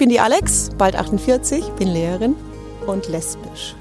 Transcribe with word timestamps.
bin 0.00 0.08
die 0.08 0.18
Alex, 0.18 0.70
bald 0.78 0.96
48, 0.96 1.62
bin 1.78 1.88
Lehrerin 1.88 2.34
und 2.86 3.06
lesbisch. 3.08 3.74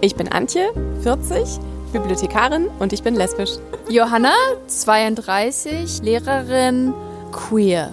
Ich 0.00 0.14
bin 0.14 0.28
Antje, 0.28 0.68
40, 1.02 1.58
Bibliothekarin 1.92 2.68
und 2.78 2.92
ich 2.92 3.02
bin 3.02 3.16
lesbisch. 3.16 3.50
Johanna, 3.88 4.34
32, 4.68 6.00
Lehrerin, 6.02 6.94
queer. 7.32 7.92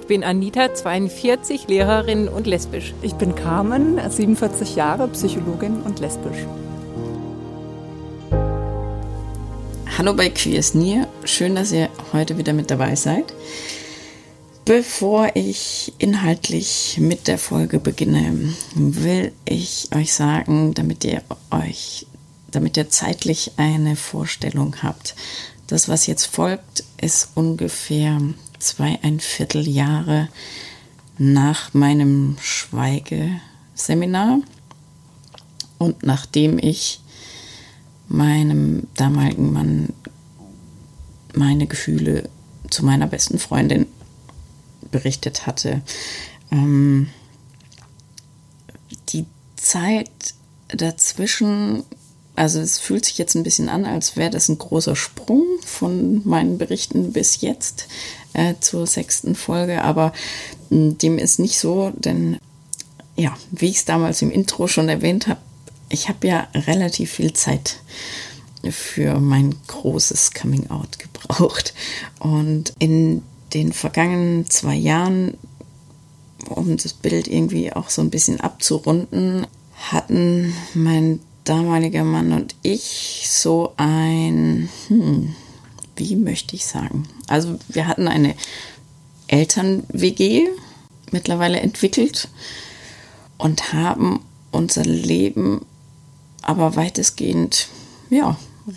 Ich 0.00 0.06
bin 0.06 0.24
Anita, 0.24 0.72
42, 0.72 1.68
Lehrerin 1.68 2.28
und 2.28 2.46
lesbisch. 2.46 2.94
Ich 3.02 3.12
bin 3.12 3.34
Carmen, 3.34 4.00
47 4.08 4.74
Jahre, 4.74 5.06
Psychologin 5.08 5.82
und 5.82 6.00
lesbisch. 6.00 6.46
Hallo 9.98 10.14
bei 10.14 10.30
Queers 10.30 10.72
Near, 10.72 11.06
schön, 11.24 11.56
dass 11.56 11.72
ihr 11.72 11.90
heute 12.14 12.38
wieder 12.38 12.54
mit 12.54 12.70
dabei 12.70 12.94
seid. 12.94 13.34
Bevor 14.64 15.34
ich 15.34 15.92
inhaltlich 15.98 16.96
mit 17.00 17.26
der 17.26 17.38
Folge 17.38 17.80
beginne, 17.80 18.54
will 18.76 19.32
ich 19.44 19.88
euch 19.92 20.14
sagen, 20.14 20.72
damit 20.72 21.04
ihr 21.04 21.24
euch, 21.50 22.06
damit 22.52 22.76
ihr 22.76 22.88
zeitlich 22.88 23.50
eine 23.56 23.96
Vorstellung 23.96 24.76
habt. 24.84 25.16
Das, 25.66 25.88
was 25.88 26.06
jetzt 26.06 26.26
folgt, 26.26 26.84
ist 27.00 27.30
ungefähr 27.34 28.20
zweieinviertel 28.60 29.66
Jahre 29.66 30.28
nach 31.18 31.74
meinem 31.74 32.36
Schweigeseminar 32.40 34.38
und 35.78 36.04
nachdem 36.04 36.60
ich 36.60 37.00
meinem 38.06 38.86
damaligen 38.94 39.52
Mann 39.52 39.88
meine 41.34 41.66
Gefühle 41.66 42.28
zu 42.70 42.84
meiner 42.84 43.08
besten 43.08 43.40
Freundin 43.40 43.86
berichtet 44.92 45.46
hatte. 45.46 45.82
Ähm, 46.52 47.08
die 49.08 49.26
Zeit 49.56 50.10
dazwischen, 50.68 51.82
also 52.36 52.60
es 52.60 52.78
fühlt 52.78 53.04
sich 53.04 53.18
jetzt 53.18 53.34
ein 53.34 53.42
bisschen 53.42 53.68
an, 53.68 53.84
als 53.84 54.16
wäre 54.16 54.30
das 54.30 54.48
ein 54.48 54.58
großer 54.58 54.94
Sprung 54.94 55.44
von 55.64 56.22
meinen 56.26 56.58
Berichten 56.58 57.12
bis 57.12 57.40
jetzt 57.40 57.88
äh, 58.34 58.54
zur 58.60 58.86
sechsten 58.86 59.34
Folge, 59.34 59.82
aber 59.82 60.12
mh, 60.70 60.76
hm, 60.76 60.98
dem 60.98 61.18
ist 61.18 61.40
nicht 61.40 61.58
so, 61.58 61.92
denn 61.96 62.38
ja, 63.16 63.36
wie 63.50 63.68
ich 63.68 63.78
es 63.78 63.84
damals 63.84 64.22
im 64.22 64.30
Intro 64.30 64.68
schon 64.68 64.88
erwähnt 64.88 65.26
habe, 65.26 65.40
ich 65.88 66.08
habe 66.08 66.26
ja 66.26 66.48
relativ 66.54 67.12
viel 67.12 67.34
Zeit 67.34 67.76
für 68.70 69.18
mein 69.20 69.54
großes 69.66 70.32
Coming 70.32 70.70
Out 70.70 70.98
gebraucht. 70.98 71.74
Und 72.20 72.72
in 72.78 73.22
den 73.54 73.72
vergangenen 73.72 74.48
zwei 74.48 74.74
Jahren, 74.74 75.36
um 76.48 76.76
das 76.76 76.92
Bild 76.92 77.28
irgendwie 77.28 77.72
auch 77.72 77.90
so 77.90 78.02
ein 78.02 78.10
bisschen 78.10 78.40
abzurunden, 78.40 79.46
hatten 79.90 80.54
mein 80.74 81.20
damaliger 81.44 82.04
Mann 82.04 82.32
und 82.32 82.54
ich 82.62 83.26
so 83.28 83.72
ein, 83.76 84.68
hm, 84.88 85.34
wie 85.96 86.16
möchte 86.16 86.56
ich 86.56 86.66
sagen? 86.66 87.04
Also 87.28 87.58
wir 87.68 87.86
hatten 87.86 88.08
eine 88.08 88.34
Eltern-WG 89.26 90.48
mittlerweile 91.10 91.60
entwickelt 91.60 92.28
und 93.38 93.72
haben 93.72 94.20
unser 94.50 94.84
Leben 94.84 95.64
aber 96.42 96.76
weitestgehend, 96.76 97.68
ja, 98.10 98.36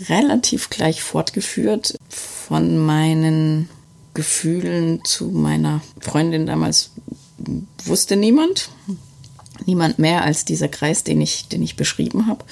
relativ 0.09 0.69
gleich 0.69 1.01
fortgeführt 1.01 1.95
von 2.09 2.77
meinen 2.77 3.69
Gefühlen 4.15 5.05
zu 5.05 5.25
meiner 5.25 5.81
Freundin 5.99 6.47
damals 6.47 6.91
wusste 7.83 8.15
niemand. 8.15 8.69
Niemand 9.65 9.99
mehr 9.99 10.23
als 10.23 10.45
dieser 10.45 10.67
Kreis, 10.67 11.03
den 11.03 11.21
ich, 11.21 11.47
den 11.47 11.61
ich 11.61 11.75
beschrieben 11.75 12.27
habe. 12.27 12.43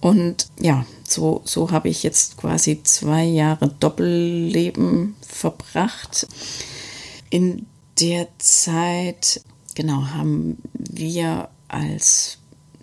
Und 0.00 0.48
ja, 0.60 0.84
so, 1.08 1.40
so 1.44 1.70
habe 1.70 1.88
ich 1.88 2.02
jetzt 2.02 2.36
quasi 2.36 2.82
zwei 2.82 3.24
Jahre 3.24 3.68
Doppelleben 3.80 5.16
verbracht. 5.26 6.26
In 7.30 7.66
der 8.00 8.28
Zeit, 8.38 9.40
genau, 9.74 10.06
haben 10.08 10.58
wir 10.74 11.48
als 11.68 12.38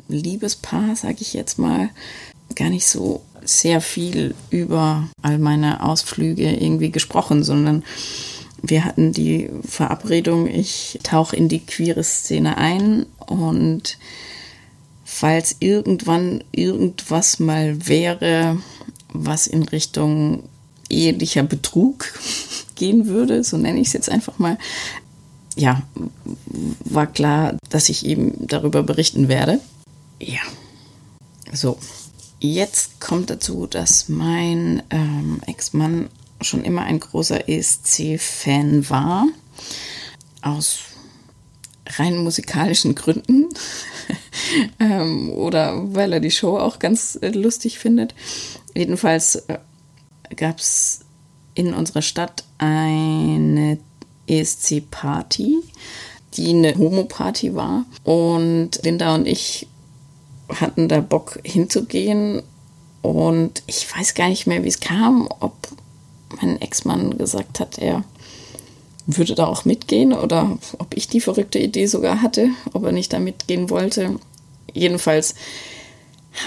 Liebespaar, 0.08 0.96
sage 0.96 1.18
ich 1.20 1.34
jetzt 1.34 1.60
mal, 1.60 1.90
gar 2.56 2.70
nicht 2.70 2.88
so 2.88 3.24
sehr 3.46 3.82
viel 3.82 4.36
über 4.50 5.08
all 5.22 5.38
meine 5.38 5.84
Ausflüge 5.84 6.50
irgendwie 6.52 6.92
gesprochen, 6.92 7.44
sondern 7.44 7.84
wir 8.62 8.86
hatten 8.86 9.12
die 9.12 9.50
Verabredung, 9.68 10.48
ich 10.48 11.00
tauche 11.04 11.36
in 11.36 11.50
die 11.50 11.60
queere 11.60 12.04
Szene 12.04 12.58
ein 12.58 13.06
und 13.18 13.98
falls 15.04 15.58
irgendwann 15.60 16.44
irgendwas 16.52 17.40
mal 17.40 17.88
wäre, 17.88 18.58
was 19.12 19.48
in 19.48 19.64
Richtung 19.64 20.44
ehelicher 20.90 21.44
Betrug 21.44 22.14
gehen 22.76 23.08
würde, 23.08 23.44
so 23.44 23.58
nenne 23.58 23.80
ich 23.80 23.88
es 23.88 23.94
jetzt 23.94 24.10
einfach 24.10 24.40
mal, 24.40 24.58
ja, 25.56 25.84
war 26.86 27.08
klar, 27.08 27.58
dass 27.70 27.90
ich 27.90 28.06
eben 28.06 28.48
darüber 28.48 28.82
berichten 28.82 29.28
werde. 29.28 29.60
Ja, 30.20 30.42
so. 31.52 31.78
Jetzt 32.46 33.00
kommt 33.00 33.30
dazu, 33.30 33.68
dass 33.68 34.10
mein 34.10 34.84
ähm, 34.90 35.40
Ex-Mann 35.48 36.10
schon 36.42 36.66
immer 36.66 36.82
ein 36.82 37.00
großer 37.00 37.48
ESC-Fan 37.48 38.90
war. 38.90 39.28
Aus 40.42 40.80
rein 41.88 42.18
musikalischen 42.18 42.96
Gründen. 42.96 43.48
ähm, 44.82 45.30
oder 45.30 45.96
weil 45.96 46.12
er 46.12 46.20
die 46.20 46.32
Show 46.32 46.58
auch 46.58 46.80
ganz 46.80 47.18
äh, 47.22 47.30
lustig 47.30 47.80
findet. 47.80 48.14
Jedenfalls 48.76 49.36
äh, 49.48 49.60
gab 50.36 50.60
es 50.60 51.00
in 51.54 51.74
unserer 51.74 52.02
Stadt 52.02 52.44
eine 52.58 53.78
ESC-Party, 54.28 55.60
die 56.34 56.50
eine 56.50 56.76
Homo-Party 56.78 57.56
war. 57.56 57.86
Und 58.04 58.82
Linda 58.84 59.16
und 59.16 59.30
ich 59.30 59.70
hatten 60.50 60.88
da 60.88 61.02
Bock 61.02 61.40
hinzugehen. 61.44 62.42
Und 63.02 63.64
ich 63.68 63.86
weiß 63.94 64.14
gar 64.14 64.30
nicht 64.30 64.48
mehr, 64.48 64.64
wie 64.64 64.70
es 64.70 64.80
kam, 64.80 65.28
ob 65.40 65.54
mein 66.42 66.62
Ex-Mann 66.62 67.18
gesagt 67.18 67.60
hat, 67.60 67.78
er 67.78 68.04
würde 69.06 69.36
da 69.36 69.48
auch 69.48 69.66
mitgehen 69.66 70.14
oder 70.14 70.58
ob 70.80 70.96
ich 70.96 71.10
die 71.10 71.20
verrückte 71.20 71.60
Idee 71.60 71.88
sogar 71.88 72.22
hatte, 72.22 72.50
ob 72.72 72.86
er 72.86 72.94
nicht 72.94 73.12
da 73.12 73.20
mitgehen 73.20 73.70
wollte. 73.70 74.18
Jedenfalls 74.74 75.36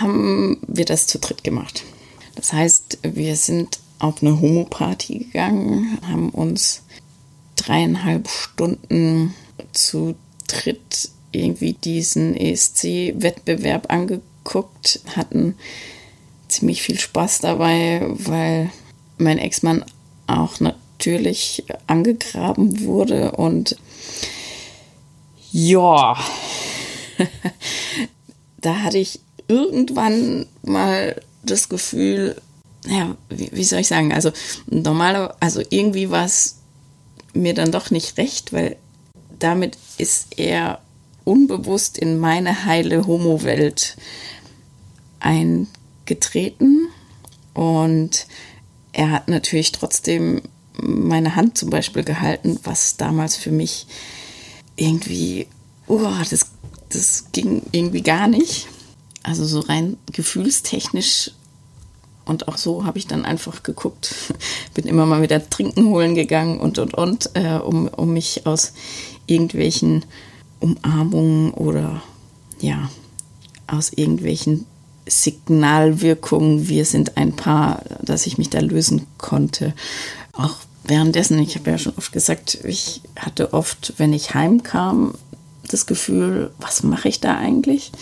haben 0.01 0.59
wir 0.67 0.85
das 0.85 1.06
zu 1.06 1.19
dritt 1.19 1.45
gemacht. 1.45 1.85
Das 2.35 2.53
heißt, 2.53 2.99
wir 3.03 3.37
sind 3.37 3.79
auf 3.99 4.23
eine 4.23 4.41
Homo-Party 4.41 5.19
gegangen, 5.19 5.99
haben 6.06 6.31
uns 6.31 6.83
dreieinhalb 7.56 8.29
Stunden 8.29 9.35
zu 9.73 10.15
dritt 10.49 11.11
irgendwie 11.37 11.73
diesen 11.75 12.37
ESC-Wettbewerb 12.37 13.93
angeguckt, 13.93 15.01
hatten 15.15 15.55
ziemlich 16.49 16.83
viel 16.83 16.99
Spaß 16.99 17.41
dabei, 17.41 18.03
weil 18.09 18.71
mein 19.19 19.39
Ex-Mann 19.39 19.85
auch 20.27 20.61
natürlich 20.61 21.65
angegraben 21.87 22.81
wurde 22.85 23.33
und 23.33 23.77
ja, 25.53 26.17
da 28.61 28.83
hatte 28.83 28.99
ich 28.99 29.21
irgendwann 29.49 30.47
mal 30.63 31.21
das 31.43 31.69
Gefühl, 31.69 32.37
ja, 32.87 33.17
wie, 33.31 33.51
wie 33.53 33.65
soll 33.65 33.81
ich 33.81 33.89
sagen, 33.89 34.13
also 34.13 34.33
normaler, 34.67 35.37
also 35.41 35.63
irgendwie 35.71 36.11
war 36.11 36.25
es 36.25 36.57
mir 37.33 37.55
dann 37.55 37.73
doch 37.73 37.91
nicht 37.91 38.19
recht, 38.19 38.53
weil 38.53 38.77
damit 39.39 39.77
ist 39.99 40.39
er 40.39 40.81
unbewusst 41.26 41.99
in 41.99 42.19
meine 42.19 42.64
heile 42.64 43.06
Homo-Welt 43.06 43.96
eingetreten. 45.20 46.88
Und 47.52 48.26
er 48.93 49.11
hat 49.11 49.28
natürlich 49.28 49.73
trotzdem 49.73 50.43
meine 50.81 51.37
Hand 51.37 51.58
zum 51.58 51.70
Beispiel 51.70 52.05
gehalten, 52.05 52.61
was 52.62 52.96
damals 52.96 53.37
für 53.37 53.50
mich 53.50 53.87
irgendwie, 54.76 55.49
oh, 55.88 56.11
das, 56.31 56.50
das 56.90 57.26
ging 57.32 57.62
irgendwie 57.72 58.02
gar 58.02 58.29
nicht. 58.29 58.69
Also 59.22 59.44
so 59.44 59.61
rein 59.61 59.96
gefühlstechnisch 60.12 61.32
und 62.25 62.49
auch 62.49 62.56
so 62.56 62.84
habe 62.84 62.99
ich 62.99 63.06
dann 63.06 63.25
einfach 63.25 63.62
geguckt, 63.62 64.14
bin 64.75 64.87
immer 64.87 65.06
mal 65.06 65.22
wieder 65.22 65.49
trinken 65.49 65.87
holen 65.87 66.14
gegangen 66.14 66.61
und 66.61 66.79
und 66.79 66.94
und, 66.94 67.31
äh, 67.34 67.55
um, 67.55 67.88
um 67.88 68.12
mich 68.12 68.46
aus 68.46 68.72
irgendwelchen 69.26 70.05
Umarmungen 70.61 71.53
oder 71.53 72.03
ja, 72.61 72.91
aus 73.67 73.93
irgendwelchen 73.93 74.67
Signalwirkungen, 75.08 76.69
wir 76.69 76.85
sind 76.85 77.17
ein 77.17 77.35
Paar, 77.35 77.82
dass 78.03 78.26
ich 78.26 78.38
mich 78.38 78.50
da 78.50 78.61
lösen 78.61 79.06
konnte. 79.19 79.75
Auch 80.32 80.56
währenddessen, 80.85 81.38
ich 81.38 81.56
habe 81.56 81.70
ja 81.70 81.79
schon 81.79 81.97
oft 81.97 82.12
gesagt, 82.12 82.58
ich 82.64 83.03
hatte 83.17 83.53
oft, 83.53 83.94
wenn 83.99 84.12
ich 84.12 84.35
heimkam, 84.35 85.14
das 85.69 85.87
Gefühl, 85.87 86.50
was 86.58 86.82
mache 86.82 87.08
ich 87.08 87.20
da 87.20 87.37
eigentlich? 87.37 87.93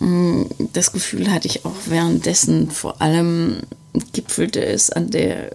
Mm, 0.00 0.42
das 0.72 0.92
Gefühl 0.92 1.30
hatte 1.30 1.48
ich 1.48 1.64
auch 1.64 1.76
währenddessen, 1.86 2.70
vor 2.70 3.00
allem 3.00 3.60
gipfelte 4.12 4.64
es 4.64 4.90
an 4.90 5.10
der 5.10 5.50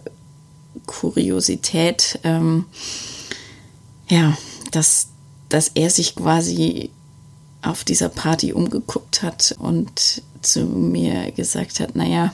Kuriosität, 0.85 2.19
ähm, 2.23 2.65
ja, 4.09 4.37
dass, 4.71 5.08
dass 5.49 5.69
er 5.73 5.89
sich 5.89 6.15
quasi 6.15 6.91
auf 7.61 7.83
dieser 7.83 8.09
Party 8.09 8.53
umgeguckt 8.53 9.21
hat 9.21 9.55
und 9.59 10.21
zu 10.41 10.61
mir 10.61 11.31
gesagt 11.31 11.79
hat, 11.79 11.95
naja, 11.95 12.31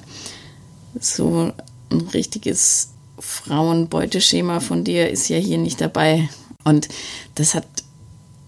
so 1.00 1.52
ein 1.90 2.02
richtiges 2.14 2.90
Frauenbeuteschema 3.20 4.60
von 4.60 4.84
dir 4.84 5.10
ist 5.10 5.30
ja 5.30 5.38
hier 5.38 5.58
nicht 5.58 5.82
dabei. 5.82 6.30
Und 6.64 6.90
das 7.36 7.56
hat 7.56 7.66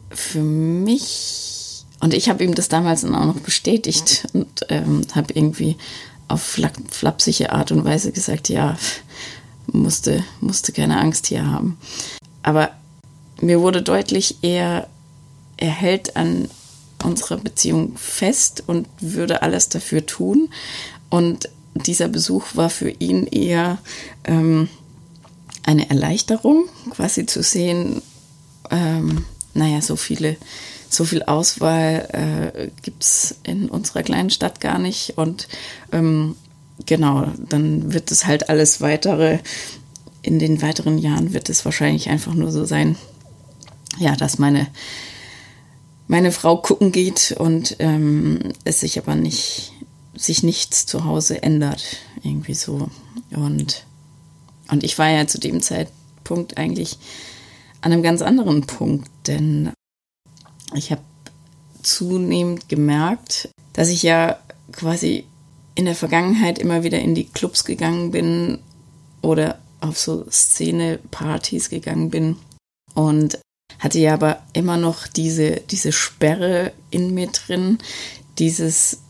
für 0.09 0.41
mich, 0.41 1.83
und 1.99 2.13
ich 2.13 2.29
habe 2.29 2.43
ihm 2.43 2.53
das 2.53 2.69
damals 2.69 3.01
dann 3.01 3.15
auch 3.15 3.25
noch 3.25 3.39
bestätigt 3.39 4.27
und 4.33 4.65
ähm, 4.69 5.01
habe 5.13 5.33
irgendwie 5.33 5.77
auf 6.27 6.41
flapsige 6.89 7.51
Art 7.53 7.71
und 7.71 7.85
Weise 7.85 8.11
gesagt, 8.11 8.49
ja, 8.49 8.77
musste, 9.67 10.23
musste 10.41 10.71
keine 10.71 10.99
Angst 10.99 11.27
hier 11.27 11.45
haben. 11.45 11.77
Aber 12.43 12.71
mir 13.41 13.61
wurde 13.61 13.81
deutlich, 13.81 14.37
er, 14.41 14.87
er 15.57 15.69
hält 15.69 16.15
an 16.15 16.49
unserer 17.03 17.37
Beziehung 17.37 17.97
fest 17.97 18.63
und 18.67 18.87
würde 18.99 19.41
alles 19.41 19.69
dafür 19.69 20.05
tun. 20.05 20.49
Und 21.09 21.49
dieser 21.75 22.07
Besuch 22.07 22.55
war 22.55 22.69
für 22.69 22.89
ihn 22.89 23.27
eher 23.27 23.77
ähm, 24.23 24.67
eine 25.63 25.89
Erleichterung, 25.89 26.65
quasi 26.89 27.25
zu 27.25 27.43
sehen, 27.43 28.01
ähm, 28.71 29.25
naja, 29.53 29.81
so 29.81 29.95
viele, 29.95 30.37
so 30.89 31.03
viel 31.03 31.23
Auswahl 31.23 32.53
äh, 32.53 32.69
gibt 32.81 33.03
es 33.03 33.35
in 33.43 33.69
unserer 33.69 34.03
kleinen 34.03 34.29
Stadt 34.29 34.61
gar 34.61 34.79
nicht. 34.79 35.17
Und 35.17 35.47
ähm, 35.91 36.35
genau, 36.85 37.27
dann 37.49 37.93
wird 37.93 38.11
es 38.11 38.25
halt 38.25 38.49
alles 38.49 38.81
weitere, 38.81 39.39
in 40.21 40.39
den 40.39 40.61
weiteren 40.61 40.97
Jahren 40.97 41.33
wird 41.33 41.49
es 41.49 41.63
wahrscheinlich 41.65 42.09
einfach 42.09 42.33
nur 42.33 42.51
so 42.51 42.65
sein, 42.65 42.97
ja, 43.99 44.15
dass 44.15 44.39
meine, 44.39 44.67
meine 46.07 46.31
Frau 46.31 46.57
gucken 46.57 46.91
geht 46.91 47.35
und 47.37 47.75
ähm, 47.79 48.53
es 48.63 48.81
sich 48.81 48.97
aber 48.97 49.15
nicht 49.15 49.73
sich 50.17 50.43
nichts 50.43 50.85
zu 50.85 51.05
Hause 51.05 51.43
ändert. 51.43 51.83
Irgendwie 52.23 52.53
so. 52.53 52.89
Und, 53.31 53.85
und 54.69 54.83
ich 54.83 54.97
war 54.97 55.09
ja 55.09 55.27
zu 55.27 55.39
dem 55.39 55.61
Zeitpunkt 55.61 56.57
eigentlich 56.57 56.97
an 57.81 57.93
einem 57.93 58.03
ganz 58.03 58.21
anderen 58.21 58.65
Punkt, 58.65 59.09
denn 59.27 59.71
ich 60.73 60.91
habe 60.91 61.01
zunehmend 61.81 62.67
gemerkt, 62.67 63.49
dass 63.73 63.89
ich 63.89 64.03
ja 64.03 64.37
quasi 64.71 65.25
in 65.75 65.85
der 65.85 65.95
Vergangenheit 65.95 66.59
immer 66.59 66.83
wieder 66.83 66.99
in 66.99 67.15
die 67.15 67.25
Clubs 67.25 67.63
gegangen 67.63 68.11
bin 68.11 68.59
oder 69.21 69.59
auf 69.79 69.99
so 69.99 70.25
Szene-Partys 70.29 71.69
gegangen 71.69 72.09
bin 72.09 72.35
und 72.95 73.39
hatte 73.79 73.99
ja 73.99 74.13
aber 74.13 74.41
immer 74.53 74.77
noch 74.77 75.07
diese, 75.07 75.61
diese 75.69 75.91
Sperre 75.91 76.71
in 76.89 77.13
mir 77.13 77.27
drin, 77.27 77.77
dieses 78.39 79.01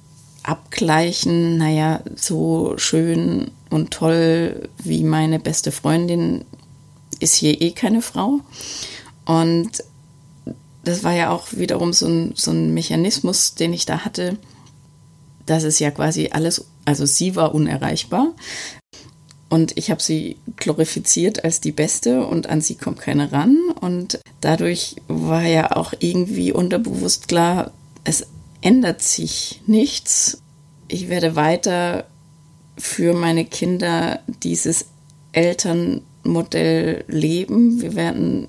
abgleichen, 0.43 1.57
naja, 1.57 2.01
so 2.15 2.77
schön 2.77 3.51
und 3.69 3.91
toll 3.91 4.69
wie 4.83 5.03
meine 5.03 5.39
beste 5.39 5.71
Freundin 5.71 6.45
ist 7.19 7.35
hier 7.35 7.61
eh 7.61 7.71
keine 7.71 8.01
Frau. 8.01 8.39
Und 9.25 9.83
das 10.83 11.03
war 11.03 11.13
ja 11.13 11.31
auch 11.31 11.47
wiederum 11.51 11.91
so 11.91 12.07
ein, 12.07 12.31
so 12.35 12.51
ein 12.51 12.73
Mechanismus, 12.73 13.55
den 13.55 13.73
ich 13.73 13.85
da 13.85 14.05
hatte, 14.05 14.37
dass 15.45 15.63
es 15.63 15.79
ja 15.79 15.91
quasi 15.91 16.29
alles, 16.31 16.65
also 16.85 17.05
sie 17.05 17.35
war 17.35 17.53
unerreichbar. 17.53 18.33
Und 19.49 19.77
ich 19.77 19.91
habe 19.91 20.01
sie 20.01 20.37
glorifiziert 20.57 21.43
als 21.43 21.61
die 21.61 21.71
Beste 21.71 22.25
und 22.25 22.47
an 22.47 22.61
sie 22.61 22.75
kommt 22.75 22.99
keiner 22.99 23.31
ran. 23.31 23.57
Und 23.79 24.19
dadurch 24.41 24.97
war 25.07 25.43
ja 25.43 25.75
auch 25.75 25.93
irgendwie 25.99 26.51
unterbewusst 26.51 27.27
klar, 27.27 27.71
es 28.03 28.27
ändert 28.61 29.01
sich 29.01 29.61
nichts. 29.65 30.41
Ich 30.89 31.07
werde 31.07 31.35
weiter 31.35 32.05
für 32.77 33.13
meine 33.13 33.45
Kinder 33.45 34.19
dieses 34.43 34.85
Elternmodell 35.31 37.05
leben. 37.07 37.81
Wir 37.81 37.95
werden, 37.95 38.47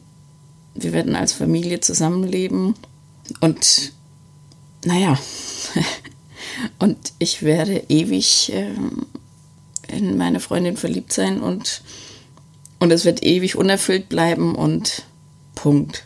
wir 0.74 0.92
werden 0.92 1.14
als 1.14 1.32
Familie 1.32 1.80
zusammenleben. 1.80 2.74
Und 3.40 3.92
naja, 4.84 5.18
und 6.78 7.12
ich 7.18 7.42
werde 7.42 7.84
ewig 7.88 8.52
äh, 8.52 8.70
in 9.88 10.16
meine 10.16 10.40
Freundin 10.40 10.76
verliebt 10.76 11.12
sein 11.12 11.40
und, 11.40 11.82
und 12.78 12.90
es 12.90 13.04
wird 13.04 13.22
ewig 13.22 13.56
unerfüllt 13.56 14.08
bleiben 14.08 14.54
und 14.54 15.04
Punkt. 15.54 16.04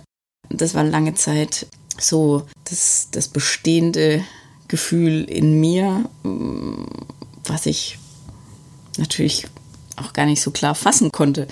Das 0.49 0.75
war 0.75 0.85
lange 0.85 1.15
Zeit 1.15 1.67
so 1.99 2.47
das, 2.65 3.09
das 3.11 3.29
bestehende 3.29 4.25
Gefühl 4.69 5.25
in 5.25 5.61
mir, 5.61 6.09
was 7.45 7.67
ich 7.67 7.99
natürlich 8.99 9.47
auch 9.97 10.13
gar 10.13 10.27
nicht 10.27 10.41
so 10.41 10.51
klar 10.51 10.75
fassen 10.75 11.13
konnte. 11.13 11.47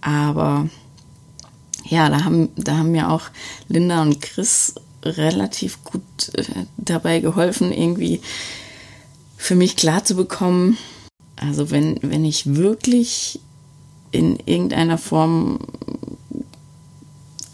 Aber 0.00 0.68
ja, 1.84 2.08
da 2.08 2.24
haben, 2.24 2.48
da 2.56 2.78
haben 2.78 2.90
mir 2.90 3.10
auch 3.10 3.22
Linda 3.68 4.02
und 4.02 4.20
Chris 4.20 4.74
relativ 5.02 5.84
gut 5.84 6.02
äh, 6.34 6.44
dabei 6.76 7.20
geholfen, 7.20 7.72
irgendwie 7.72 8.20
für 9.36 9.54
mich 9.54 9.76
klar 9.76 10.04
zu 10.04 10.14
bekommen, 10.16 10.78
also 11.36 11.70
wenn, 11.70 11.98
wenn 12.02 12.24
ich 12.24 12.54
wirklich 12.54 13.40
in 14.10 14.38
irgendeiner 14.46 14.98
Form 14.98 15.58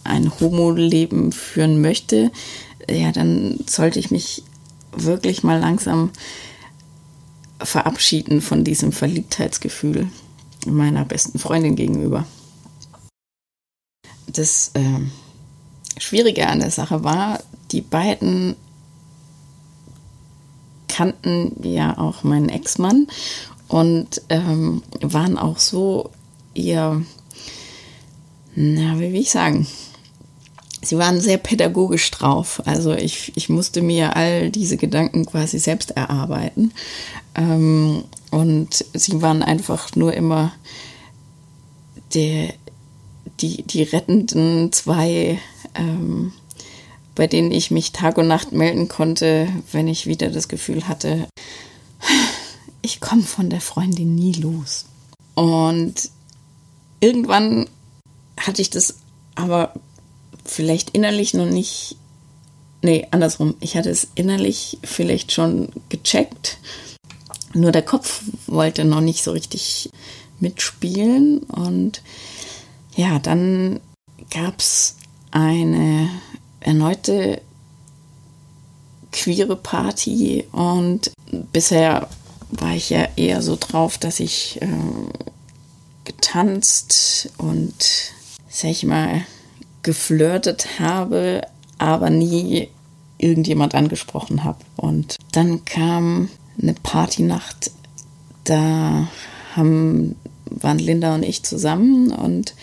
ein 0.05 0.31
Homo-Leben 0.41 1.33
führen 1.33 1.81
möchte, 1.81 2.31
ja, 2.89 3.13
dann 3.13 3.59
sollte 3.67 3.99
ich 3.99 4.11
mich 4.11 4.43
wirklich 4.93 5.43
mal 5.43 5.61
langsam 5.61 6.11
verabschieden 7.63 8.41
von 8.41 8.65
diesem 8.65 8.93
Verliebtheitsgefühl 8.93 10.09
meiner 10.67 11.05
besten 11.05 11.39
Freundin 11.39 11.77
gegenüber. 11.77 12.27
Das 14.27 14.71
äh, 14.75 16.01
Schwierige 16.01 16.47
an 16.47 16.61
der 16.61 16.71
Sache 16.71 17.05
war, 17.05 17.41
die 17.73 17.81
beiden 17.81 18.57
kannten 20.89 21.57
ja 21.63 21.97
auch 21.99 22.25
meinen 22.25 22.49
Ex-Mann 22.49 23.07
und 23.71 24.21
ähm, 24.31 24.83
waren 25.01 25.39
auch 25.39 25.61
so 25.61 26.11
eher, 26.55 27.03
na, 28.57 28.99
wie 28.99 29.13
will 29.13 29.21
ich 29.21 29.31
sagen, 29.31 29.69
sie 30.83 30.99
waren 30.99 31.21
sehr 31.21 31.39
pädagogisch 31.39 32.11
drauf. 32.11 32.61
Also 32.67 32.93
ich, 32.93 33.33
ich 33.37 33.49
musste 33.49 33.81
mir 33.81 34.17
all 34.17 34.51
diese 34.51 34.77
Gedanken 34.77 35.25
quasi 35.25 35.61
selbst 35.61 35.93
erarbeiten. 35.93 36.73
Ähm, 37.37 38.03
und 38.33 38.85
sie 38.93 39.23
waren 39.23 39.45
einfach 39.45 39.95
nur 39.95 40.15
immer 40.15 40.53
der, 42.15 42.53
die, 43.41 43.63
die 43.63 43.85
rettenden 43.85 44.73
zwei, 44.73 45.39
ähm, 45.77 46.33
bei 47.15 47.29
denen 47.29 47.53
ich 47.53 47.71
mich 47.71 47.93
Tag 47.93 48.19
und 48.19 48.27
Nacht 48.27 48.51
melden 48.51 48.89
konnte, 48.89 49.47
wenn 49.71 49.87
ich 49.87 50.07
wieder 50.07 50.31
das 50.31 50.49
Gefühl 50.49 50.89
hatte, 50.89 51.29
ich 52.91 53.01
komme 53.01 53.23
von 53.23 53.51
der 53.51 53.61
Freundin 53.61 54.17
nie 54.17 54.33
los. 54.33 54.85
Und 55.35 56.11
irgendwann 56.99 57.69
hatte 58.37 58.61
ich 58.61 58.71
das 58.71 58.97
aber 59.37 59.75
vielleicht 60.45 60.91
innerlich 60.91 61.33
noch 61.35 61.47
nicht, 61.47 61.97
nee, 62.83 63.07
andersrum, 63.13 63.55
ich 63.61 63.77
hatte 63.77 63.91
es 63.91 64.09
innerlich 64.17 64.79
vielleicht 64.83 65.31
schon 65.31 65.69
gecheckt, 65.89 66.59
nur 67.53 67.71
der 67.71 67.83
Kopf 67.83 68.23
wollte 68.47 68.85
noch 68.85 69.01
nicht 69.01 69.23
so 69.23 69.31
richtig 69.31 69.91
mitspielen. 70.41 71.41
Und 71.41 72.03
ja, 72.97 73.19
dann 73.19 73.81
gab 74.31 74.59
es 74.59 74.97
eine 75.31 76.09
erneute 76.61 77.41
queere 79.13 79.57
Party. 79.57 80.45
Und 80.53 81.13
bisher 81.53 82.09
war 82.51 82.75
ich 82.75 82.91
ja 82.91 83.09
eher 83.17 83.43
so 83.43 83.57
drauf, 83.59 83.99
dass 83.99 84.21
ich 84.21 84.61
äh, 84.63 84.67
getanzt 86.05 87.31
und, 87.39 87.75
sag 88.49 88.71
ich 88.71 88.85
mal, 88.85 89.23
geflirtet 89.83 90.81
habe, 90.81 91.43
aber 91.79 92.11
nie 92.11 92.69
irgendjemand 93.19 93.75
angesprochen 93.75 94.45
habe. 94.45 94.59
Und 94.77 95.17
dann 95.33 95.65
kam 95.65 96.29
eine 96.61 96.75
Partynacht, 96.75 97.71
da 98.45 99.09
haben, 99.55 100.17
waren 100.47 100.79
Linda 100.79 101.15
und 101.15 101.23
ich 101.23 101.43
zusammen 101.43 102.11
und 102.13 102.55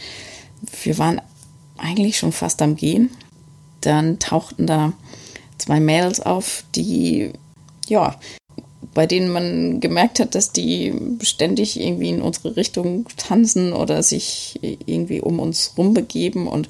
wir 0.83 0.97
waren 0.97 1.21
eigentlich 1.77 2.17
schon 2.17 2.31
fast 2.31 2.61
am 2.61 2.75
Gehen. 2.75 3.11
dann 3.81 4.19
tauchten 4.19 4.67
da 4.67 4.93
zwei 5.57 5.79
Mädels 5.79 6.19
auf, 6.19 6.63
die, 6.75 7.31
ja, 7.87 8.15
bei 8.97 9.05
denen 9.05 9.29
man 9.29 9.79
gemerkt 9.79 10.19
hat, 10.19 10.33
dass 10.33 10.53
die 10.53 10.91
ständig 11.21 11.79
irgendwie 11.79 12.09
in 12.09 12.19
unsere 12.19 12.55
Richtung 12.55 13.05
tanzen 13.15 13.71
oder 13.71 14.01
sich 14.01 14.59
irgendwie 14.63 15.21
um 15.21 15.39
uns 15.39 15.75
rumbegeben 15.77 16.47
und 16.47 16.67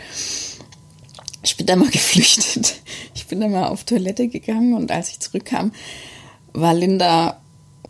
ich 1.42 1.56
bin 1.56 1.68
da 1.68 1.78
mal 1.78 1.90
geflüchtet. 1.90 2.82
Ich 3.16 3.28
bin 3.28 3.40
da 3.40 3.48
mal 3.48 3.70
auf 3.70 3.86
Toilette 3.86 4.28
gegangen 4.28 4.74
und 4.74 4.92
als 4.92 5.08
ich 5.08 5.22
zurückkam, 5.22 5.72
war 6.52 6.74
Linda 6.74 7.40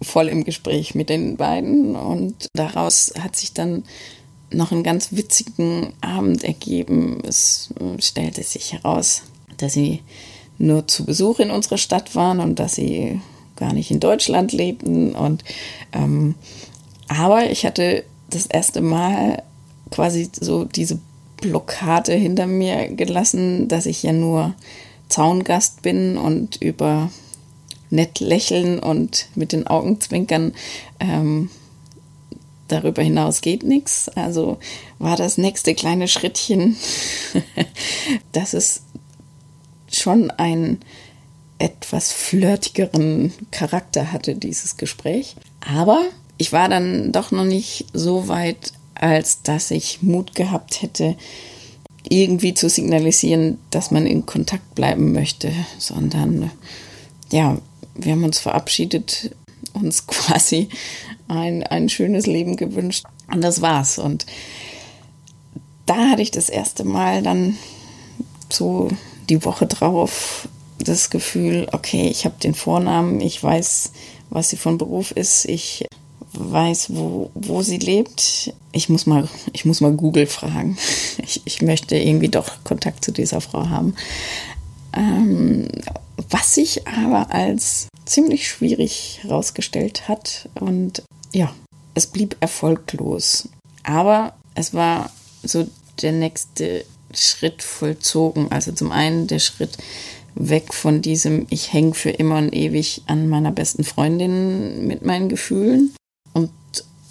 voll 0.04 0.28
im 0.28 0.44
Gespräch 0.44 0.94
mit 0.94 1.10
den 1.10 1.36
beiden 1.38 1.96
und 1.96 2.46
daraus 2.54 3.14
hat 3.20 3.36
sich 3.36 3.54
dann 3.54 3.86
noch 4.52 4.72
einen 4.72 4.84
ganz 4.84 5.14
witzigen 5.14 5.94
Abend 6.02 6.44
ergeben. 6.44 7.24
Es 7.28 7.74
stellte 7.98 8.44
sich 8.44 8.74
heraus, 8.74 9.24
dass 9.58 9.74
sie 9.74 10.04
nur 10.60 10.88
zu 10.88 11.06
Besuch 11.06 11.40
in 11.40 11.50
unserer 11.50 11.80
Stadt 11.80 12.14
waren 12.14 12.40
und 12.40 12.60
dass 12.60 12.76
sie 12.76 13.20
gar 13.58 13.74
nicht 13.74 13.92
in 13.92 14.00
Deutschland 14.00 14.54
lebten. 14.54 15.16
Und 15.16 15.44
ähm, 15.94 16.36
aber 17.08 17.50
ich 17.50 17.66
hatte 17.66 18.04
das 18.30 18.46
erste 18.46 18.82
Mal 18.82 19.44
quasi 19.92 20.30
so 20.34 20.66
diese 20.66 21.00
Blockade 21.42 22.14
hinter 22.14 22.48
mir 22.48 22.90
gelassen, 22.90 23.68
dass 23.68 23.86
ich 23.86 24.04
ja 24.04 24.14
nur 24.14 24.54
Zaungast 25.10 25.82
bin 25.82 26.18
und 26.18 26.62
über 26.62 27.10
nett 27.90 28.20
lächeln 28.20 28.80
und 28.80 29.28
mit 29.36 29.54
den 29.54 29.68
Augen 29.68 30.02
zwinkern 30.02 30.54
ähm, 31.00 31.50
darüber 32.68 33.02
hinaus 33.02 33.42
geht 33.42 33.64
nichts. 33.64 34.10
Also 34.10 34.58
war 35.00 35.16
das 35.16 35.38
nächste 35.38 35.74
kleine 35.74 36.08
Schrittchen, 36.08 36.76
dass 38.32 38.54
es 38.54 38.82
schon 39.90 40.32
einen 40.32 40.80
etwas 41.60 42.12
flirtigeren 42.12 43.34
Charakter 43.52 44.12
hatte, 44.12 44.36
dieses 44.36 44.78
Gespräch. 44.78 45.36
Aber 45.62 46.02
ich 46.38 46.54
war 46.54 46.70
dann 46.70 47.12
doch 47.12 47.32
noch 47.32 47.46
nicht 47.46 47.86
so 47.94 48.28
weit, 48.28 48.74
als 48.96 49.42
dass 49.42 49.72
ich 49.72 50.02
Mut 50.02 50.36
gehabt 50.36 50.82
hätte, 50.82 51.16
irgendwie 52.10 52.54
zu 52.54 52.70
signalisieren, 52.70 53.58
dass 53.70 53.92
man 53.92 54.06
in 54.06 54.26
Kontakt 54.26 54.76
bleiben 54.76 55.12
möchte, 55.12 55.52
sondern 55.78 56.52
ja, 57.32 57.58
wir 57.96 58.12
haben 58.14 58.24
uns 58.24 58.40
verabschiedet, 58.40 59.36
uns 59.74 60.08
quasi 60.08 60.70
ein, 61.28 61.64
ein 61.64 61.90
schönes 61.90 62.26
Leben 62.26 62.56
gewünscht. 62.56 63.06
Und 63.32 63.42
das 63.42 63.62
war's. 63.62 63.98
Und 64.00 64.26
da 65.86 66.10
hatte 66.10 66.22
ich 66.22 66.32
das 66.32 66.50
erste 66.50 66.84
Mal 66.84 67.24
dann 67.24 67.58
so 68.50 68.90
die 69.30 69.44
Woche 69.44 69.66
drauf 69.68 70.48
das 70.80 71.10
Gefühl, 71.10 71.68
okay, 71.72 72.08
ich 72.08 72.26
habe 72.26 72.36
den 72.42 72.54
Vornamen, 72.54 73.22
ich 73.22 73.42
weiß, 73.42 73.92
was 74.30 74.50
sie 74.50 74.58
von 74.58 74.78
Beruf 74.78 75.12
ist, 75.12 75.46
ich 75.46 75.86
weiß, 76.34 76.96
wo, 76.96 77.32
wo 77.34 77.62
sie 77.62 77.78
lebt. 77.78 78.54
Ich 78.72 78.90
muss 78.90 79.06
mal, 79.06 79.28
ich 79.54 79.66
muss 79.66 79.82
mal 79.82 79.94
Google 79.94 80.28
fragen. 80.28 80.78
Ich, 81.20 81.42
ich 81.44 81.62
möchte 81.62 81.98
irgendwie 81.98 82.30
doch 82.30 82.64
Kontakt 82.64 83.04
zu 83.04 83.12
dieser 83.12 83.42
Frau 83.42 83.68
haben. 83.68 83.96
Ähm, 84.94 85.68
was 86.30 86.56
sich 86.56 86.88
aber 86.88 87.34
als 87.34 87.88
ziemlich 88.06 88.48
schwierig 88.48 89.20
herausgestellt 89.24 90.08
hat. 90.08 90.48
Und 90.56 91.04
ja, 91.34 91.54
es 91.96 92.08
blieb 92.08 92.38
erfolglos. 92.40 93.50
Aber 93.84 94.34
es 94.56 94.74
war 94.74 95.12
so 95.44 95.68
der 96.02 96.14
nächste 96.14 96.86
Schritt 97.14 97.62
vollzogen. 97.62 98.52
Also 98.52 98.72
zum 98.72 98.92
einen 98.92 99.28
der 99.28 99.40
Schritt 99.40 99.78
weg 100.40 100.74
von 100.74 101.02
diesem, 101.02 101.48
ich 101.50 101.74
hänge 101.74 101.94
für 101.94 102.10
immer 102.10 102.38
und 102.38 102.54
ewig 102.54 103.04
an 103.08 103.28
meiner 103.30 103.52
besten 103.52 103.84
Freundin 103.84 104.88
mit 104.88 105.06
meinen 105.06 105.30
Gefühlen. 105.30 105.94
Und 106.34 106.52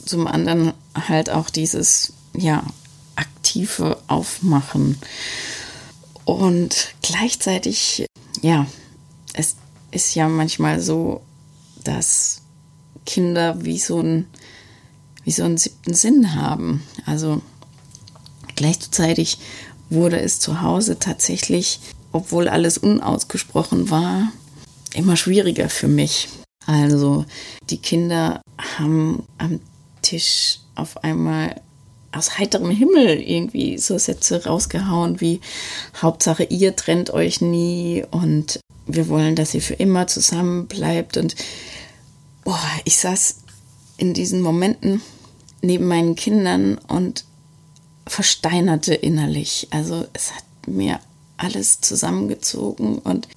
zum 0.04 0.26
anderen 0.26 0.72
halt 0.94 1.30
auch 1.30 1.50
dieses, 1.50 2.12
ja, 2.34 2.64
aktive 3.16 3.98
Aufmachen. 4.06 4.98
Und 6.24 6.94
gleichzeitig, 7.02 8.06
ja, 8.42 8.66
es 9.32 9.56
ist 9.90 10.14
ja 10.14 10.28
manchmal 10.28 10.80
so, 10.80 11.22
dass 11.84 12.42
Kinder 13.04 13.64
wie 13.64 13.78
so 13.78 14.00
ein 14.00 14.26
wie 15.26 15.32
so 15.32 15.42
einen 15.42 15.58
siebten 15.58 15.92
Sinn 15.92 16.36
haben. 16.36 16.82
Also 17.04 17.42
gleichzeitig 18.54 19.38
wurde 19.90 20.20
es 20.20 20.38
zu 20.38 20.62
Hause 20.62 20.98
tatsächlich, 21.00 21.80
obwohl 22.16 22.48
alles 22.48 22.78
unausgesprochen 22.78 23.90
war, 23.90 24.32
immer 24.94 25.16
schwieriger 25.16 25.68
für 25.68 25.88
mich. 25.88 26.28
Also 26.66 27.24
die 27.70 27.78
Kinder 27.78 28.40
haben 28.78 29.24
am 29.38 29.60
Tisch 30.02 30.60
auf 30.74 31.04
einmal 31.04 31.60
aus 32.12 32.38
heiterem 32.38 32.70
Himmel 32.70 33.20
irgendwie 33.20 33.78
so 33.78 33.98
Sätze 33.98 34.44
rausgehauen 34.44 35.20
wie 35.20 35.40
Hauptsache 36.00 36.44
ihr 36.44 36.74
trennt 36.74 37.10
euch 37.10 37.40
nie 37.40 38.04
und 38.10 38.60
wir 38.86 39.08
wollen, 39.08 39.36
dass 39.36 39.52
ihr 39.52 39.60
für 39.60 39.74
immer 39.74 40.06
zusammen 40.06 40.66
bleibt. 40.66 41.16
Und 41.16 41.36
boah, 42.44 42.58
ich 42.84 42.96
saß 42.96 43.40
in 43.98 44.14
diesen 44.14 44.40
Momenten 44.40 45.02
neben 45.60 45.86
meinen 45.86 46.14
Kindern 46.14 46.78
und 46.78 47.24
versteinerte 48.06 48.94
innerlich. 48.94 49.68
Also 49.70 50.06
es 50.12 50.32
hat 50.32 50.44
mir 50.66 51.00
alles 51.36 51.80
zusammengezogen 51.80 52.98
und 52.98 53.28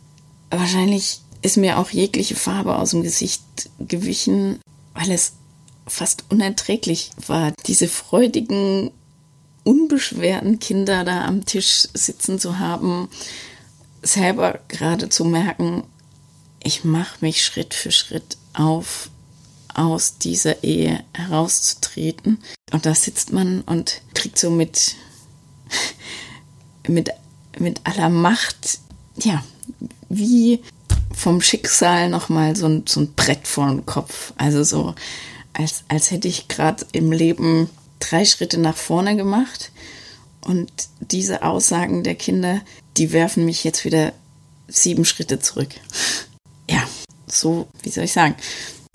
wahrscheinlich 0.49 1.21
ist 1.41 1.57
mir 1.57 1.77
auch 1.77 1.89
jegliche 1.89 2.35
Farbe 2.35 2.77
aus 2.77 2.91
dem 2.91 3.03
Gesicht 3.03 3.43
gewichen, 3.79 4.59
weil 4.93 5.11
es 5.11 5.33
fast 5.87 6.25
unerträglich 6.29 7.11
war, 7.27 7.53
diese 7.65 7.87
freudigen, 7.87 8.91
unbeschwerten 9.63 10.59
Kinder 10.59 11.03
da 11.03 11.25
am 11.25 11.45
Tisch 11.45 11.87
sitzen 11.93 12.39
zu 12.39 12.59
haben 12.59 13.09
selber 14.01 14.59
gerade 14.67 15.09
zu 15.09 15.25
merken, 15.25 15.83
ich 16.63 16.83
mache 16.83 17.17
mich 17.21 17.45
Schritt 17.45 17.73
für 17.73 17.91
Schritt 17.91 18.37
auf, 18.53 19.09
aus 19.73 20.17
dieser 20.17 20.63
Ehe 20.63 21.03
herauszutreten. 21.13 22.39
Und 22.71 22.85
da 22.85 22.93
sitzt 22.95 23.31
man 23.31 23.61
und 23.61 24.01
kriegt 24.13 24.37
so 24.37 24.49
mit, 24.49 24.95
mit, 26.87 27.09
mit 27.57 27.81
aller 27.83 28.09
Macht, 28.09 28.79
ja, 29.17 29.43
wie 30.09 30.61
vom 31.13 31.41
Schicksal 31.41 32.09
nochmal 32.09 32.55
so 32.55 32.67
ein, 32.67 32.83
so 32.87 33.01
ein 33.01 33.13
Brett 33.13 33.47
vor 33.47 33.67
den 33.67 33.85
Kopf. 33.85 34.33
Also 34.37 34.63
so, 34.63 34.95
als, 35.53 35.83
als 35.87 36.11
hätte 36.11 36.27
ich 36.27 36.47
gerade 36.47 36.85
im 36.91 37.11
Leben 37.11 37.69
drei 37.99 38.25
Schritte 38.25 38.57
nach 38.57 38.77
vorne 38.77 39.15
gemacht. 39.15 39.71
Und 40.41 40.71
diese 41.01 41.43
Aussagen 41.43 42.03
der 42.03 42.15
Kinder, 42.15 42.61
die 42.97 43.11
werfen 43.11 43.45
mich 43.45 43.63
jetzt 43.63 43.83
wieder 43.83 44.13
sieben 44.67 45.05
Schritte 45.05 45.39
zurück. 45.39 45.69
Ja, 46.71 46.87
so, 47.25 47.67
wie 47.81 47.89
soll 47.89 48.03
ich 48.03 48.13
sagen? 48.13 48.35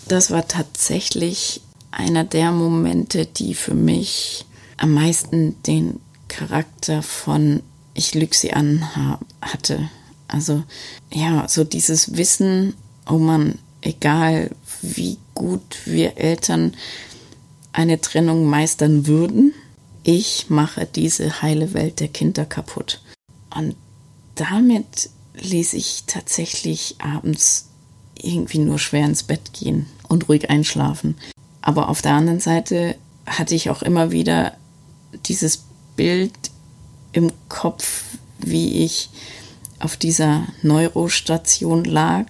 Das 0.07 0.31
war 0.31 0.47
tatsächlich 0.47 1.59
einer 1.91 2.23
der 2.23 2.53
Momente, 2.53 3.25
die 3.25 3.53
für 3.53 3.73
mich 3.73 4.45
am 4.77 4.93
meisten 4.93 5.61
den 5.63 5.99
Charakter 6.29 7.03
von 7.03 7.63
ich 7.95 8.13
sie 8.33 8.53
an 8.53 8.87
hatte. 9.41 9.89
Also 10.27 10.63
ja, 11.11 11.47
so 11.47 11.63
dieses 11.63 12.17
Wissen, 12.17 12.75
oh 13.09 13.17
man, 13.17 13.57
egal 13.81 14.51
wie 14.81 15.17
gut 15.33 15.77
wir 15.85 16.17
Eltern 16.17 16.75
eine 17.71 17.99
Trennung 17.99 18.45
meistern 18.45 19.07
würden, 19.07 19.53
ich 20.03 20.49
mache 20.49 20.85
diese 20.85 21.41
heile 21.41 21.73
Welt 21.73 21.99
der 21.99 22.09
Kinder 22.09 22.45
kaputt. 22.45 23.01
Und 23.53 23.75
damit 24.35 25.09
ließ 25.41 25.73
ich 25.73 26.03
tatsächlich 26.05 26.97
abends 26.99 27.69
irgendwie 28.21 28.59
nur 28.59 28.79
schwer 28.79 29.05
ins 29.05 29.23
Bett 29.23 29.53
gehen 29.53 29.87
und 30.07 30.29
ruhig 30.29 30.49
einschlafen. 30.49 31.15
Aber 31.61 31.89
auf 31.89 32.01
der 32.01 32.13
anderen 32.13 32.39
Seite 32.39 32.95
hatte 33.25 33.55
ich 33.55 33.69
auch 33.69 33.81
immer 33.81 34.11
wieder 34.11 34.55
dieses 35.25 35.63
Bild 35.95 36.33
im 37.15 37.31
Kopf, 37.47 38.03
wie 38.39 38.83
ich 38.83 39.09
auf 39.79 39.95
dieser 39.95 40.47
Neurostation 40.61 41.85
lag 41.85 42.27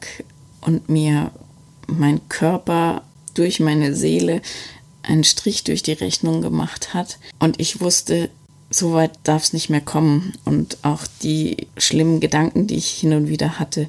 und 0.61 0.89
mir 0.89 1.31
mein 1.87 2.27
Körper 2.29 3.03
durch 3.33 3.59
meine 3.59 3.95
Seele 3.95 4.41
einen 5.01 5.23
Strich 5.23 5.63
durch 5.63 5.81
die 5.81 5.93
Rechnung 5.93 6.41
gemacht 6.41 6.93
hat. 6.93 7.17
Und 7.39 7.59
ich 7.59 7.81
wusste, 7.81 8.29
so 8.69 8.93
weit 8.93 9.17
darf 9.23 9.43
es 9.43 9.53
nicht 9.53 9.69
mehr 9.69 9.81
kommen. 9.81 10.33
Und 10.45 10.77
auch 10.83 11.01
die 11.23 11.67
schlimmen 11.77 12.19
Gedanken, 12.19 12.67
die 12.67 12.75
ich 12.75 12.91
hin 12.91 13.13
und 13.13 13.27
wieder 13.27 13.59
hatte, 13.59 13.87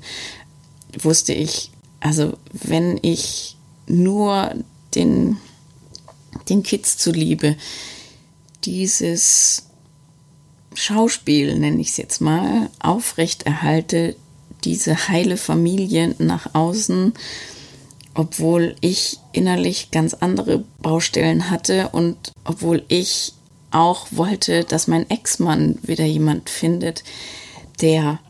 wusste 0.99 1.35
ich, 1.35 1.71
also 2.01 2.35
wenn 2.53 2.99
ich 3.03 3.57
nur 3.87 4.55
den, 4.95 5.37
den 6.49 6.63
Kids 6.63 6.97
zuliebe 6.97 7.57
dieses 8.65 9.66
Schauspiel, 10.77 11.59
nenne 11.59 11.81
ich 11.81 11.89
es 11.89 11.97
jetzt 11.97 12.21
mal, 12.21 12.69
aufrechterhalte, 12.81 14.15
diese 14.65 15.09
heile 15.09 15.37
Familie 15.37 16.15
nach 16.19 16.55
außen, 16.55 17.15
obwohl 18.15 18.77
ich 18.81 19.19
innerlich 19.33 19.91
ganz 19.91 20.15
andere 20.15 20.65
Baustellen 20.81 21.51
hatte 21.51 21.89
und 21.93 22.33
obwohl 22.45 22.85
ich 22.89 23.33
auch 23.71 24.07
wollte, 24.11 24.65
dass 24.65 24.87
mein 24.87 25.09
Ex-Mann 25.09 25.79
wieder 25.83 26.05
jemand 26.05 26.51
findet, 26.51 27.05
der, 27.81 28.21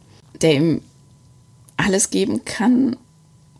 der 0.40 0.54
ihm 0.54 0.82
alles 1.76 2.10
geben 2.10 2.44
kann, 2.44 2.96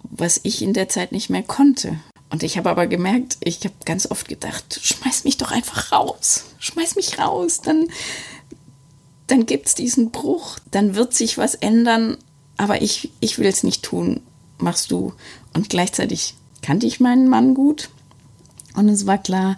was 0.03 0.41
ich 0.43 0.63
in 0.63 0.73
der 0.73 0.89
Zeit 0.89 1.13
nicht 1.13 1.29
mehr 1.29 1.43
konnte. 1.43 1.99
Und 2.31 2.43
ich 2.43 2.59
habe 2.59 2.71
aber 2.71 2.87
gemerkt, 2.87 3.37
ich 3.41 3.61
habe 3.61 3.75
ganz 3.85 4.11
oft 4.11 4.29
gedacht, 4.29 4.81
schmeiß 4.83 5.25
mich 5.25 5.37
doch 5.37 5.53
einfach 5.53 5.93
raus, 5.93 6.45
schmeiß 6.59 6.97
mich 6.97 7.19
raus, 7.19 7.61
dann, 7.61 7.89
dann 9.27 9.47
gibt 9.47 9.67
es 9.67 9.75
diesen 9.75 10.11
Bruch, 10.11 10.59
dann 10.71 10.95
wird 10.95 11.15
sich 11.15 11.39
was 11.39 11.55
ändern, 11.55 12.17
aber 12.57 12.83
ich, 12.83 13.11
ich 13.21 13.39
will 13.39 13.47
es 13.47 13.63
nicht 13.63 13.83
tun, 13.83 14.21
machst 14.59 14.91
du. 14.91 15.13
Und 15.55 15.69
gleichzeitig 15.69 16.35
kannte 16.63 16.87
ich 16.87 17.01
meinen 17.01 17.29
Mann 17.29 17.55
gut 17.55 17.91
und 18.75 18.89
es 18.89 19.07
war 19.07 19.19
klar, 19.19 19.57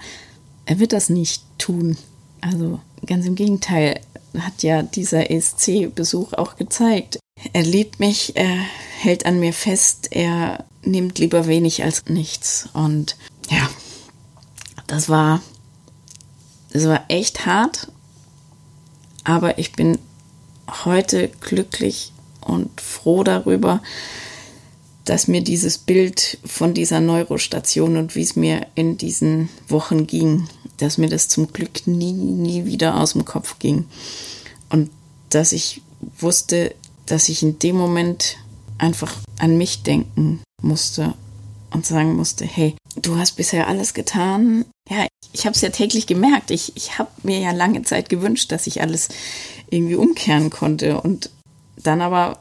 er 0.65 0.79
wird 0.79 0.93
das 0.93 1.09
nicht 1.09 1.43
tun. 1.59 1.97
Also 2.41 2.81
ganz 3.07 3.27
im 3.27 3.35
Gegenteil, 3.35 4.01
hat 4.39 4.63
ja 4.63 4.83
dieser 4.83 5.31
ESC-Besuch 5.31 6.35
auch 6.35 6.57
gezeigt. 6.57 7.19
Er 7.53 7.63
liebt 7.63 8.01
mich, 8.01 8.37
er 8.37 8.57
hält 8.99 9.27
an 9.27 9.41
mir 9.41 9.53
fest, 9.53 10.09
er 10.11 10.65
nimmt 10.83 11.19
lieber 11.19 11.47
wenig 11.47 11.83
als 11.85 12.07
nichts. 12.07 12.69
Und 12.73 13.17
ja, 13.51 13.69
das 14.87 15.09
war, 15.09 15.43
das 16.73 16.85
war 16.87 17.05
echt 17.09 17.47
hart, 17.47 17.89
aber 19.29 19.59
ich 19.59 19.73
bin 19.73 19.99
heute 20.87 21.29
glücklich 21.43 22.13
und 22.41 22.81
froh 22.81 23.25
darüber, 23.25 23.83
dass 25.05 25.29
mir 25.29 25.43
dieses 25.43 25.77
Bild 25.77 26.39
von 26.47 26.73
dieser 26.73 27.01
Neurostation 27.01 27.99
und 27.99 28.15
wie 28.15 28.23
es 28.23 28.37
mir 28.37 28.67
in 28.75 28.97
diesen 28.97 29.51
Wochen 29.69 30.07
ging, 30.07 30.49
dass 30.79 30.97
mir 30.97 31.11
das 31.11 31.29
zum 31.29 31.53
Glück 31.53 31.87
nie, 31.87 32.13
nie 32.13 32.65
wieder 32.65 32.99
aus 32.99 33.13
dem 33.13 33.27
Kopf 33.27 33.59
ging. 33.59 33.85
Und 34.71 34.89
dass 35.29 35.53
ich 35.53 35.83
wusste, 36.19 36.75
dass 37.05 37.29
ich 37.29 37.43
in 37.43 37.59
dem 37.59 37.77
Moment 37.77 38.39
einfach 38.79 39.15
an 39.39 39.59
mich 39.59 39.83
denken 39.83 40.41
musste 40.63 41.13
und 41.71 41.87
sagen 41.87 42.17
musste, 42.17 42.45
hey, 42.45 42.77
du 42.97 43.17
hast 43.17 43.33
bisher 43.33 43.69
alles 43.69 43.95
getan. 43.95 44.65
Ja, 44.89 45.07
ich 45.33 45.47
habe 45.47 45.55
es 45.55 45.61
ja 45.61 45.69
täglich 45.71 46.07
gemerkt. 46.07 46.51
Ich, 46.51 46.77
ich 46.77 46.99
habe 46.99 47.11
mir 47.23 47.39
ja 47.39 47.53
lange 47.53 47.83
Zeit 47.83 48.09
gewünscht, 48.09 48.51
dass 48.53 48.67
ich 48.67 48.81
alles 48.81 49.09
irgendwie 49.71 49.97
umkehren 49.97 50.51
konnte. 50.51 51.01
Und 51.01 51.31
dann 51.77 52.01
aber 52.01 52.39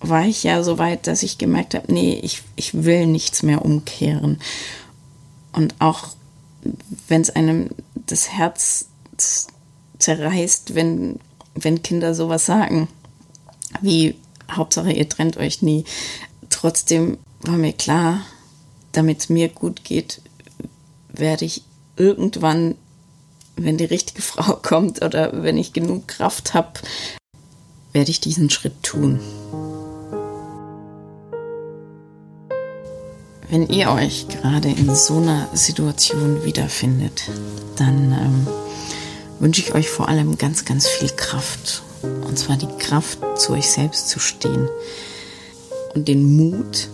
war 0.00 0.24
ich 0.24 0.44
ja 0.44 0.62
so 0.62 0.78
weit, 0.78 1.06
dass 1.06 1.22
ich 1.22 1.38
gemerkt 1.38 1.74
habe, 1.74 1.92
nee, 1.92 2.18
ich, 2.22 2.42
ich 2.56 2.84
will 2.84 3.06
nichts 3.06 3.42
mehr 3.42 3.64
umkehren. 3.64 4.40
Und 5.52 5.74
auch 5.80 6.08
wenn 7.08 7.20
es 7.20 7.30
einem 7.30 7.70
das 7.94 8.30
Herz 8.30 8.88
zerreißt, 9.98 10.74
wenn, 10.74 11.18
wenn 11.54 11.82
Kinder 11.82 12.14
sowas 12.14 12.46
sagen, 12.46 12.88
wie 13.80 14.14
Hauptsache 14.50 14.92
ihr 14.92 15.08
trennt 15.08 15.36
euch 15.36 15.62
nie. 15.62 15.84
Trotzdem 16.48 17.18
war 17.42 17.56
mir 17.56 17.72
klar, 17.72 18.22
damit 18.98 19.20
es 19.20 19.28
mir 19.28 19.48
gut 19.48 19.84
geht, 19.84 20.20
werde 21.08 21.44
ich 21.44 21.62
irgendwann, 21.96 22.74
wenn 23.54 23.78
die 23.78 23.84
richtige 23.84 24.22
Frau 24.30 24.56
kommt 24.56 25.02
oder 25.02 25.44
wenn 25.44 25.56
ich 25.56 25.72
genug 25.72 26.08
Kraft 26.08 26.52
habe, 26.52 26.80
werde 27.92 28.10
ich 28.10 28.18
diesen 28.18 28.50
Schritt 28.50 28.82
tun. 28.82 29.20
Wenn 33.48 33.68
ihr 33.68 33.92
euch 33.92 34.26
gerade 34.26 34.68
in 34.68 34.92
so 34.96 35.18
einer 35.18 35.48
Situation 35.54 36.44
wiederfindet, 36.44 37.22
dann 37.76 38.12
ähm, 38.12 38.46
wünsche 39.38 39.62
ich 39.62 39.74
euch 39.74 39.88
vor 39.88 40.08
allem 40.08 40.38
ganz, 40.38 40.64
ganz 40.64 40.88
viel 40.88 41.08
Kraft. 41.10 41.82
Und 42.02 42.36
zwar 42.36 42.56
die 42.56 42.66
Kraft, 42.78 43.20
zu 43.36 43.52
euch 43.52 43.70
selbst 43.70 44.08
zu 44.08 44.18
stehen. 44.18 44.68
Und 45.94 46.08
den 46.08 46.36
Mut, 46.36 46.88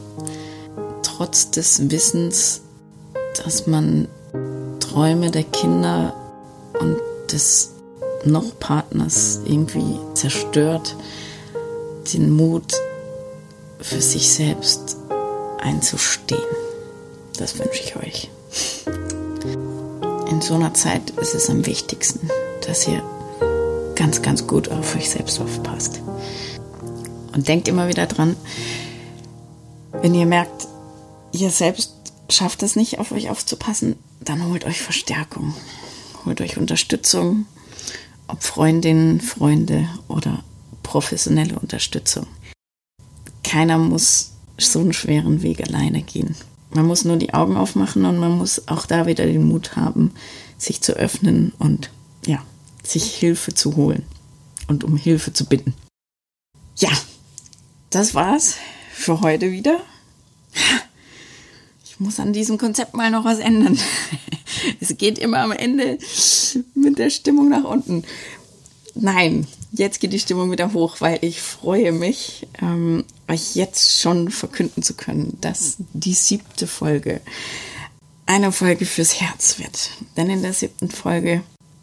trotz 1.16 1.50
des 1.50 1.90
Wissens, 1.90 2.62
dass 3.44 3.66
man 3.66 4.09
Träume 4.81 5.31
der 5.31 5.44
Kinder 5.44 6.14
und 6.81 6.98
des 7.31 7.70
noch 8.24 8.59
Partners 8.59 9.40
irgendwie 9.44 9.98
zerstört, 10.14 10.96
den 12.12 12.31
Mut 12.31 12.72
für 13.81 14.00
sich 14.00 14.33
selbst 14.33 14.96
einzustehen. 15.61 16.40
Das 17.38 17.59
wünsche 17.59 17.83
ich 17.83 17.96
euch. 17.96 18.31
In 20.31 20.40
so 20.40 20.55
einer 20.55 20.74
Zeit 20.74 21.11
ist 21.11 21.35
es 21.35 21.50
am 21.50 21.66
wichtigsten, 21.66 22.31
dass 22.66 22.88
ihr 22.88 23.03
ganz, 23.94 24.22
ganz 24.22 24.46
gut 24.46 24.70
auf 24.70 24.96
euch 24.96 25.11
selbst 25.11 25.40
aufpasst. 25.40 26.00
Und 27.35 27.46
denkt 27.46 27.68
immer 27.68 27.88
wieder 27.88 28.07
dran, 28.07 28.37
wenn 30.00 30.14
ihr 30.14 30.27
merkt, 30.27 30.68
ihr 31.34 31.50
selbst 31.50 31.94
schafft 32.28 32.62
es 32.62 32.76
nicht, 32.76 32.98
auf 32.98 33.12
euch 33.12 33.28
aufzupassen, 33.28 33.96
dann 34.20 34.46
holt 34.46 34.64
euch 34.64 34.80
Verstärkung. 34.80 35.54
Holt 36.24 36.40
euch 36.40 36.56
Unterstützung, 36.56 37.46
ob 38.28 38.42
Freundinnen, 38.42 39.20
Freunde 39.20 39.88
oder 40.08 40.42
professionelle 40.82 41.58
Unterstützung. 41.58 42.26
Keiner 43.42 43.78
muss 43.78 44.32
so 44.56 44.80
einen 44.80 44.92
schweren 44.92 45.42
Weg 45.42 45.62
alleine 45.62 46.02
gehen. 46.02 46.34
Man 46.70 46.86
muss 46.86 47.04
nur 47.04 47.16
die 47.16 47.34
Augen 47.34 47.56
aufmachen 47.56 48.04
und 48.04 48.16
man 48.16 48.32
muss 48.32 48.68
auch 48.68 48.86
da 48.86 49.06
wieder 49.06 49.26
den 49.26 49.46
Mut 49.46 49.76
haben, 49.76 50.12
sich 50.56 50.80
zu 50.80 50.94
öffnen 50.94 51.52
und 51.58 51.90
ja, 52.26 52.42
sich 52.82 53.14
Hilfe 53.14 53.54
zu 53.54 53.76
holen 53.76 54.04
und 54.66 54.82
um 54.82 54.96
Hilfe 54.96 55.32
zu 55.32 55.44
bitten. 55.44 55.74
Ja, 56.76 56.90
das 57.90 58.14
war's 58.14 58.56
für 58.92 59.20
heute 59.20 59.52
wieder. 59.52 59.80
Ich 61.94 62.00
muss 62.00 62.18
an 62.18 62.33
diesem 62.33 62.59
Konzept 62.59 62.94
mal 62.94 63.11
noch 63.12 63.24
was 63.24 63.38
ändern. 63.38 63.78
Es 64.80 64.96
geht 64.96 65.18
immer 65.18 65.38
am 65.38 65.52
Ende 65.52 65.98
mit 66.74 66.98
der 66.98 67.11
Stimmung 67.11 67.48
nach 67.48 67.64
unten. 67.64 68.04
Nein, 68.94 69.46
jetzt 69.72 70.00
geht 70.00 70.12
die 70.12 70.18
Stimmung 70.18 70.50
wieder 70.50 70.72
hoch, 70.72 70.96
weil 71.00 71.18
ich 71.22 71.40
freue 71.40 71.92
mich, 71.92 72.46
ähm, 72.61 73.04
euch 73.28 73.54
jetzt 73.54 74.00
schon 74.00 74.30
verkünden 74.30 74.83
zu 74.83 74.94
können, 74.94 75.37
dass 75.40 75.76
die 75.92 76.14
siebte 76.14 76.66
Folge 76.66 77.20
eine 78.26 78.52
Folge 78.52 78.87
fürs 78.87 79.20
Herz 79.20 79.59
wird. 79.59 79.90
Denn 80.16 80.30
in 80.30 80.42
der 80.42 80.52
siebten 80.52 80.90
Folge, 80.90 81.42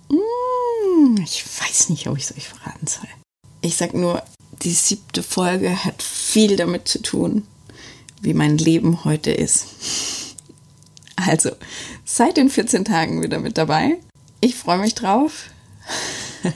mm, 0.09 1.21
ich 1.23 1.45
weiß 1.45 1.89
nicht, 1.89 2.07
ob 2.07 2.17
ich 2.17 2.25
es 2.25 2.35
euch 2.35 2.47
verraten 2.47 2.87
soll. 2.87 3.09
Ich 3.61 3.77
sag 3.77 3.93
nur, 3.93 4.23
die 4.63 4.73
siebte 4.73 5.23
Folge 5.23 5.83
hat 5.85 6.01
viel 6.03 6.55
damit 6.55 6.87
zu 6.87 7.01
tun, 7.01 7.47
wie 8.21 8.33
mein 8.33 8.57
Leben 8.57 9.03
heute 9.03 9.31
ist. 9.31 9.67
Also, 11.15 11.51
seid 12.05 12.37
in 12.37 12.49
14 12.49 12.85
Tagen 12.85 13.21
wieder 13.21 13.39
mit 13.39 13.57
dabei. 13.57 13.97
Ich 14.39 14.55
freue 14.55 14.79
mich 14.79 14.95
drauf. 14.95 15.49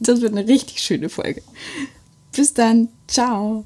Das 0.00 0.20
wird 0.20 0.32
eine 0.32 0.46
richtig 0.48 0.80
schöne 0.80 1.08
Folge. 1.08 1.42
Bis 2.32 2.52
dann. 2.54 2.88
Ciao. 3.06 3.64